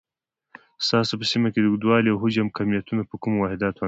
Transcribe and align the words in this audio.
ستاسو 0.85 1.13
په 1.19 1.25
سیمه 1.31 1.47
کې 1.53 1.59
د 1.61 1.65
اوږدوالي، 1.69 2.09
او 2.11 2.21
حجم 2.23 2.47
کمیتونه 2.57 3.01
په 3.09 3.15
کومو 3.21 3.37
واحداتو 3.41 3.61
اندازه 3.63 3.69
کېږي؟ 3.71 3.79